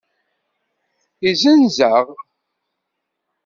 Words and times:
Izzenz-aɣ. 1.29 2.07